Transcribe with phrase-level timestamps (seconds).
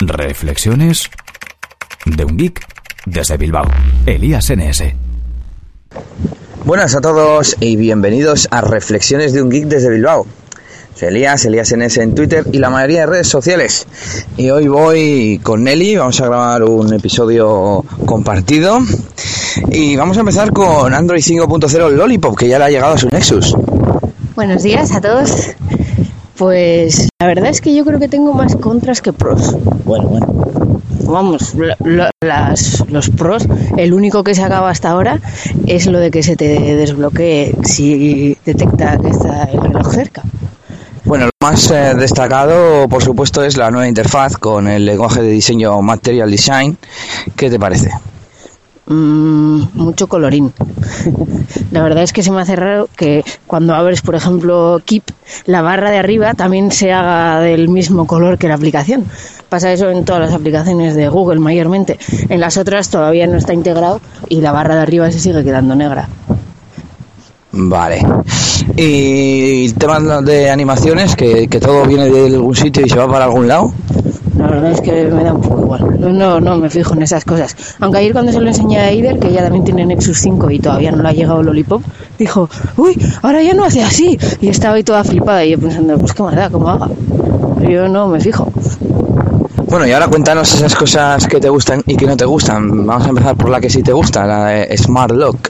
[0.00, 1.10] Reflexiones
[2.06, 2.66] de un geek
[3.04, 3.66] desde Bilbao.
[4.06, 4.94] Elías NS.
[6.64, 10.26] Buenas a todos y bienvenidos a Reflexiones de un geek desde Bilbao.
[10.94, 13.86] Soy Elías, Elías NS en Twitter y la mayoría de redes sociales.
[14.38, 18.78] Y hoy voy con Nelly, vamos a grabar un episodio compartido.
[19.70, 23.08] Y vamos a empezar con Android 5.0 Lollipop, que ya le ha llegado a su
[23.08, 23.54] Nexus.
[24.34, 25.48] Buenos días a todos.
[26.40, 29.54] Pues la verdad es que yo creo que tengo más contras que pros.
[29.84, 30.26] Bueno, bueno.
[31.04, 33.46] Vamos, lo- lo- las- los pros,
[33.76, 35.20] el único que se acaba hasta ahora
[35.66, 40.22] es lo de que se te desbloquee si detecta que está el reloj cerca.
[41.04, 45.28] Bueno, lo más eh, destacado, por supuesto, es la nueva interfaz con el lenguaje de
[45.28, 46.78] diseño Material Design.
[47.36, 47.90] ¿Qué te parece?
[48.86, 50.52] Mm, mucho colorín.
[51.70, 55.04] La verdad es que se me hace raro que cuando abres, por ejemplo, Keep,
[55.46, 59.04] la barra de arriba también se haga del mismo color que la aplicación.
[59.48, 61.98] Pasa eso en todas las aplicaciones de Google mayormente.
[62.28, 65.74] En las otras todavía no está integrado y la barra de arriba se sigue quedando
[65.74, 66.08] negra.
[67.52, 68.06] Vale.
[68.76, 73.08] Y el tema de animaciones, que, que todo viene de algún sitio y se va
[73.08, 73.72] para algún lado.
[74.52, 76.18] Es que me da un poco igual.
[76.18, 77.56] No, no me fijo en esas cosas.
[77.80, 80.58] Aunque ayer cuando se lo enseñé a Ider, que ella también tiene Nexus 5 y
[80.58, 81.82] todavía no le ha llegado Lollipop,
[82.18, 84.18] dijo, uy, ahora ya no hace así.
[84.40, 86.88] Y estaba ahí toda flipada y yo pensando, pues qué más da, cómo haga.
[87.68, 88.50] Yo no me fijo.
[89.68, 92.86] Bueno, y ahora cuéntanos esas cosas que te gustan y que no te gustan.
[92.86, 95.49] Vamos a empezar por la que sí te gusta, la de Smart Lock.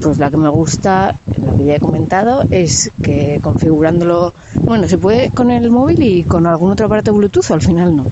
[0.00, 4.98] Pues la que me gusta, la que ya he comentado, es que configurándolo, bueno, se
[4.98, 8.06] puede con el móvil y con algún otro aparato Bluetooth, al final no.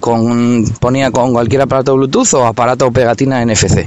[0.00, 3.86] Con, ponía con cualquier aparato Bluetooth o aparato pegatina NFC.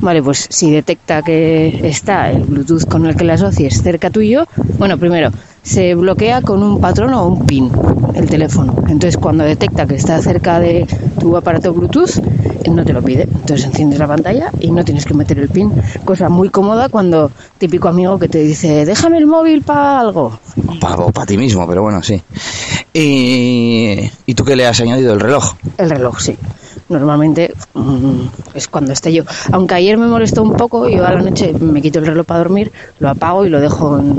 [0.00, 4.46] Vale, pues si detecta que está el Bluetooth con el que le asocies cerca tuyo,
[4.78, 5.30] bueno, primero,
[5.62, 7.70] se bloquea con un patrón o un pin
[8.14, 8.74] el teléfono.
[8.88, 10.86] Entonces, cuando detecta que está cerca de
[11.20, 12.18] tu aparato Bluetooth,
[12.68, 13.22] no te lo pide.
[13.22, 15.72] Entonces enciendes la pantalla y no tienes que meter el pin.
[16.04, 20.38] Cosa muy cómoda cuando típico amigo que te dice, déjame el móvil para algo.
[20.80, 22.20] Para ti mismo, pero bueno, sí.
[22.92, 25.12] Y, ¿Y tú qué le has añadido?
[25.12, 25.54] El reloj.
[25.78, 26.36] El reloj, sí.
[26.88, 28.22] Normalmente mm,
[28.54, 29.22] es cuando esté yo.
[29.52, 32.38] Aunque ayer me molestó un poco, yo a la noche me quito el reloj para
[32.38, 34.18] dormir, lo apago y lo dejo en,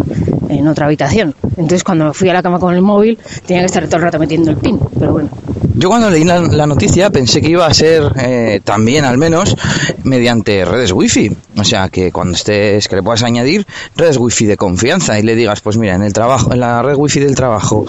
[0.49, 1.35] en otra habitación.
[1.57, 4.03] Entonces cuando me fui a la cama con el móvil tenía que estar todo el
[4.03, 4.79] rato metiendo el pin.
[4.97, 5.29] Pero bueno,
[5.75, 9.55] Yo cuando leí la, la noticia pensé que iba a ser eh, también, al menos,
[10.03, 11.31] mediante redes wifi.
[11.57, 13.65] O sea, que cuando estés, que le puedas añadir
[13.95, 16.95] redes wifi de confianza y le digas, pues mira, en el trabajo, en la red
[16.95, 17.85] wifi del trabajo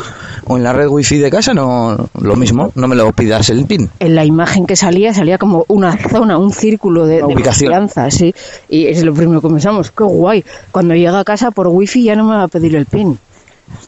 [0.47, 3.67] o en la red wifi de casa, no, lo mismo, no me lo pidas el
[3.67, 3.91] pin.
[3.99, 8.35] en la imagen que salía, salía como una zona, un círculo de, confianza, sí.
[8.69, 10.45] Y es lo primero que pensamos, qué guay.
[10.71, 13.19] Cuando llega a casa por wifi ya no me va a pedir el pin.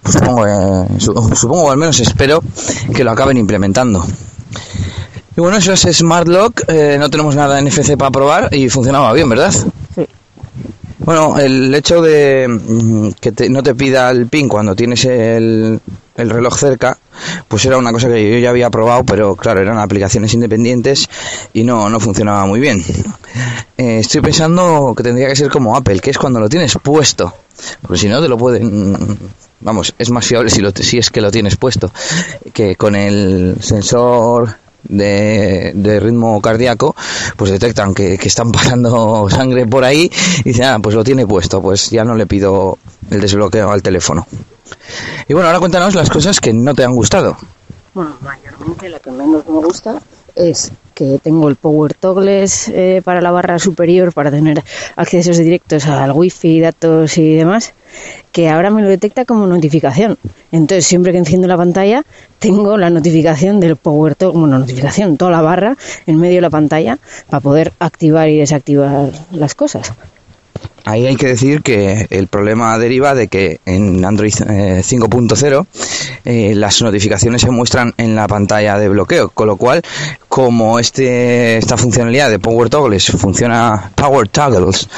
[0.03, 2.43] Pues supongo, eh, su- supongo, o al menos espero,
[2.95, 4.05] que lo acaben implementando.
[5.37, 8.69] Y bueno, eso es Smart Lock, eh, no tenemos nada en NFC para probar y
[8.69, 9.53] funcionaba bien, ¿verdad?
[9.53, 10.07] Sí.
[10.99, 15.81] Bueno, el hecho de mm, que te- no te pida el PIN cuando tienes el,
[16.17, 16.97] el reloj cerca,
[17.49, 21.09] pues era una cosa que yo ya había probado, pero claro, eran aplicaciones independientes
[21.53, 22.83] y no, no funcionaba muy bien.
[23.77, 27.35] Eh, estoy pensando que tendría que ser como Apple, que es cuando lo tienes puesto,
[27.82, 29.19] porque si no te lo pueden...
[29.60, 31.91] Vamos, es más fiable si, lo, si es que lo tienes puesto,
[32.53, 36.94] que con el sensor de, ritmo cardíaco,
[37.37, 40.10] pues detectan que, que están pasando sangre por ahí
[40.41, 42.78] y dicen, ah, pues lo tiene puesto, pues ya no le pido
[43.10, 44.26] el desbloqueo al teléfono.
[45.28, 47.37] Y bueno, ahora cuéntanos las cosas que no te han gustado.
[47.94, 50.03] Bueno, mayormente lo que menos me gusta
[50.34, 54.62] es que tengo el Power Toggles eh, para la barra superior para tener
[54.97, 57.75] accesos directos al wifi, datos y demás,
[58.33, 60.19] que ahora me lo detecta como notificación.
[60.53, 62.05] Entonces, siempre que enciendo la pantalla,
[62.39, 66.50] tengo la notificación del Power Toggle, bueno, notificación, toda la barra en medio de la
[66.50, 69.93] pantalla para poder activar y desactivar las cosas.
[70.87, 75.67] Ahí hay que decir que el problema deriva de que en Android eh, 5.0
[76.27, 79.82] eh, las notificaciones se muestran en la pantalla de bloqueo, con lo cual,
[80.29, 84.88] como este esta funcionalidad de Power Toggles funciona Power Toggles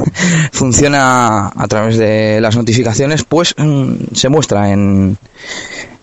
[0.52, 5.18] funciona a través de las notificaciones, pues mm, se muestra en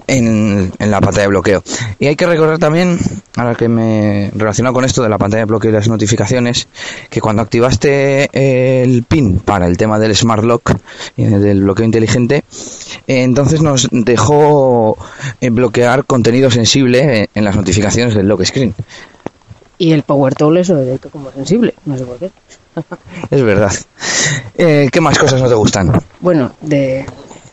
[0.10, 1.64] en, en la pantalla de bloqueo.
[2.00, 2.98] Y hay que recordar también,
[3.36, 6.68] ahora que me relaciona con esto de la pantalla de bloqueo y las notificaciones,
[7.10, 10.74] que cuando activaste el PIN para el tema del Smart Lock,
[11.16, 12.44] y del bloqueo inteligente,
[13.08, 14.98] eh, entonces nos dejó
[15.42, 18.74] eh, bloquear contenido sensible eh, en las notificaciones del lock screen.
[19.78, 22.32] Y el Power Toggle lo detecto como sensible, no sé por qué.
[23.32, 23.72] Es verdad.
[24.58, 25.92] Eh, ¿Qué más cosas no te gustan?
[26.20, 27.06] Bueno, de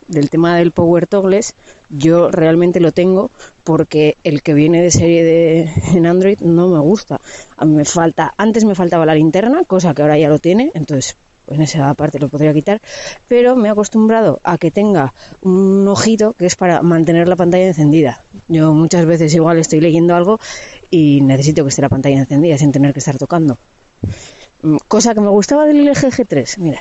[0.08, 1.55] del tema del Power Toggles,
[1.91, 3.31] yo realmente lo tengo
[3.64, 7.20] porque el que viene de serie de, en Android no me gusta.
[7.56, 10.70] A mí me falta, antes me faltaba la linterna, cosa que ahora ya lo tiene,
[10.75, 11.17] entonces
[11.49, 12.81] en esa parte lo podría quitar,
[13.29, 15.12] pero me he acostumbrado a que tenga
[15.43, 18.23] un ojito que es para mantener la pantalla encendida.
[18.49, 20.41] Yo muchas veces igual estoy leyendo algo
[20.91, 23.58] y necesito que esté la pantalla encendida sin tener que estar tocando.
[24.62, 26.81] Mm, cosa que me gustaba del LG G3, mira.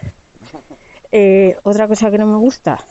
[1.12, 2.84] Eh, otra cosa que no me gusta,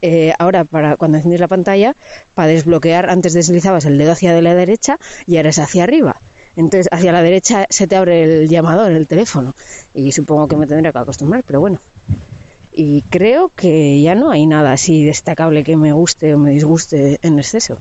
[0.00, 1.94] eh, ahora para cuando enciendes la pantalla,
[2.34, 6.16] para desbloquear antes deslizabas el dedo hacia la derecha y ahora es hacia arriba.
[6.56, 9.54] Entonces hacia la derecha se te abre el llamador, el teléfono.
[9.94, 11.78] Y supongo que me tendré que acostumbrar, pero bueno.
[12.74, 17.18] Y creo que ya no hay nada así destacable que me guste o me disguste
[17.22, 17.78] en exceso.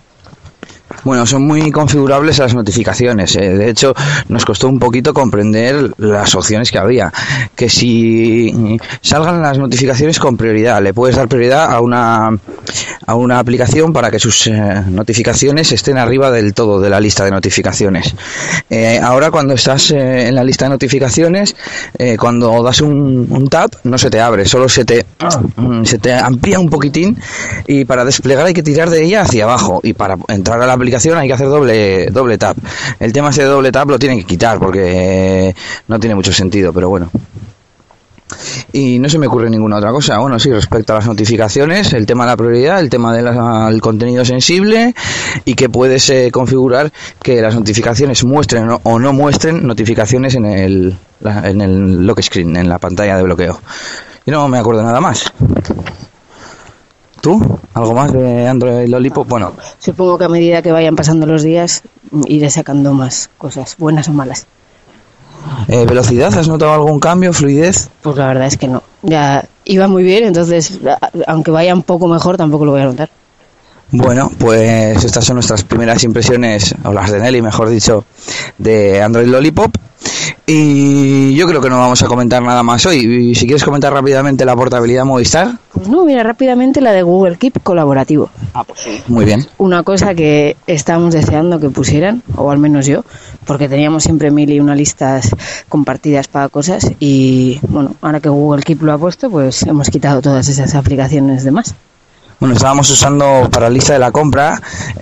[1.04, 3.36] Bueno, son muy configurables las notificaciones.
[3.36, 3.50] Eh.
[3.56, 3.94] De hecho,
[4.30, 7.12] nos costó un poquito comprender las opciones que había.
[7.56, 12.30] Que si salgan las notificaciones con prioridad, le puedes dar prioridad a una,
[13.08, 17.26] a una aplicación para que sus eh, notificaciones estén arriba del todo de la lista
[17.26, 18.16] de notificaciones.
[18.70, 21.56] Eh, ahora, cuando estás en la lista de notificaciones,
[22.18, 25.06] cuando das un, un tap, no se te abre, solo se te,
[25.84, 27.18] se te amplía un poquitín
[27.68, 30.78] y para desplegar hay que tirar de ella hacia abajo y para entrar a la
[30.82, 32.58] aplicación hay que hacer doble, doble tap.
[33.00, 35.56] El tema ese de doble tap lo tienen que quitar porque
[35.88, 37.10] no tiene mucho sentido, pero bueno.
[38.74, 40.18] Y no se me ocurre ninguna otra cosa.
[40.18, 44.26] Bueno, sí, respecto a las notificaciones, el tema de la prioridad, el tema del contenido
[44.26, 44.96] sensible
[45.46, 46.92] y que puedes eh, configurar
[47.22, 52.70] que las notificaciones muestren o no muestren notificaciones en el, en el lock screen, en
[52.70, 53.60] la pantalla de bloqueo.
[54.26, 55.32] Y no me acuerdo nada más.
[57.22, 57.40] ¿Tú?
[57.76, 59.28] ¿Algo más de Android Lollipop?
[59.28, 59.54] Bueno.
[59.78, 61.84] Supongo que a medida que vayan pasando los días
[62.26, 64.48] iré sacando más cosas, buenas o malas.
[65.68, 66.34] Eh, ¿Velocidad?
[66.38, 67.32] ¿Has notado algún cambio?
[67.34, 67.90] ¿Fluidez?
[68.02, 68.84] Pues la verdad es que no.
[69.04, 70.80] Ya iba muy bien, entonces,
[71.28, 73.10] aunque vaya un poco mejor, tampoco lo voy a notar.
[73.92, 78.06] Bueno, pues estas son nuestras primeras impresiones, o las de Nelly, mejor dicho,
[78.58, 79.76] de Android Lollipop.
[80.46, 82.98] Y yo creo que no vamos a comentar nada más hoy.
[82.98, 85.58] Y si quieres comentar rápidamente la portabilidad Movistar.
[85.74, 88.30] Pues no, mira, rápidamente la de Google Keep colaborativo.
[88.54, 89.02] Ah, pues sí.
[89.08, 89.48] Muy bien.
[89.58, 93.04] Una cosa que estábamos deseando que pusieran, o al menos yo,
[93.46, 95.36] porque teníamos siempre mil y una listas
[95.70, 96.92] compartidas para cosas.
[97.00, 101.44] Y bueno, ahora que Google Keep lo ha puesto, pues hemos quitado todas esas aplicaciones
[101.44, 101.76] de más.
[102.42, 104.60] Bueno, estábamos usando para la lista de la compra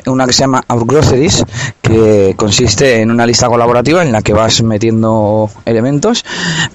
[0.07, 1.45] una que se llama Our Groceries,
[1.81, 6.25] que consiste en una lista colaborativa en la que vas metiendo elementos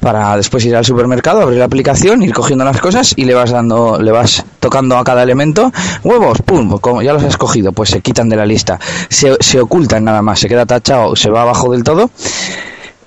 [0.00, 3.50] para después ir al supermercado, abrir la aplicación, ir cogiendo las cosas y le vas
[3.50, 5.70] dando, le vas tocando a cada elemento.
[6.02, 8.80] Huevos, pum, como ya los has cogido, pues se quitan de la lista,
[9.10, 12.08] se, se ocultan nada más, se queda tachado, se va abajo del todo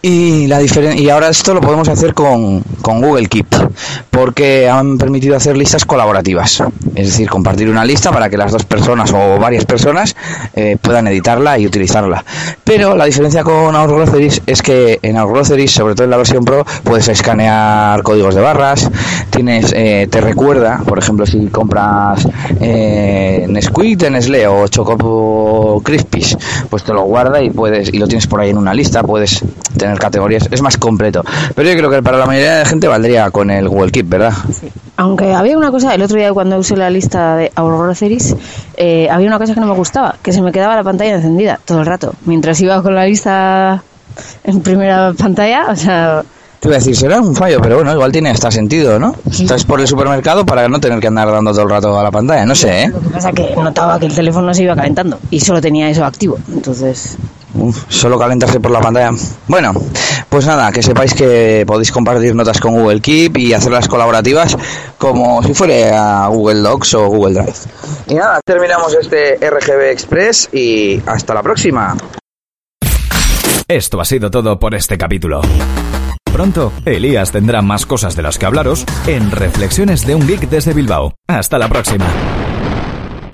[0.02, 3.48] y, la y ahora esto lo podemos hacer con, con, Google Keep,
[4.10, 6.64] porque han permitido hacer listas colaborativas.
[6.96, 10.16] Es decir, compartir una lista para que las dos personas o varias personas
[10.56, 12.24] eh, puedan editarla y utilizarla.
[12.64, 16.18] Pero la diferencia con Our Groceries es que en Our Groceries, sobre todo en la
[16.18, 18.90] versión Pro, puedes escanear códigos de barras,
[19.30, 22.28] tienes eh, te recuerda, por ejemplo, si compras
[22.60, 26.38] eh, Nesquik, Nestlé o Choco Crispies,
[26.70, 29.44] pues te lo guarda y puedes y lo tienes por ahí en una lista, puedes
[29.78, 31.24] tener categorías, es más completo.
[31.56, 34.10] Pero yo creo que para la mayoría de la gente valdría con el Google Keep,
[34.10, 34.34] ¿verdad?
[34.98, 38.36] Aunque había una cosa, el otro día cuando usé la lista de Aurora Series,
[38.76, 41.60] eh, había una cosa que no me gustaba, que se me quedaba la pantalla encendida
[41.64, 42.14] todo el rato.
[42.26, 43.84] Mientras iba con la lista
[44.44, 46.24] en primera pantalla, o sea...
[46.60, 49.16] Te iba a decir, será un fallo, pero bueno, igual tiene hasta sentido, ¿no?
[49.30, 52.10] Estás por el supermercado para no tener que andar dando todo el rato a la
[52.10, 52.88] pantalla, no sé, ¿eh?
[52.88, 55.88] Lo que pasa es que notaba que el teléfono se iba calentando y solo tenía
[55.88, 57.18] eso activo, entonces
[57.90, 59.12] solo calentarse por la pantalla.
[59.48, 59.74] Bueno,
[60.30, 64.58] pues nada, que sepáis que podéis compartir notas con Google Keep y hacerlas colaborativas
[64.98, 67.58] como si fuera Google Docs o Google Drive.
[68.08, 71.96] Y nada, terminamos este RGB Express y hasta la próxima.
[73.68, 75.42] Esto ha sido todo por este capítulo.
[76.32, 80.74] Pronto, Elías tendrá más cosas de las que hablaros en Reflexiones de un Geek desde
[80.74, 81.16] Bilbao.
[81.28, 82.06] Hasta la próxima.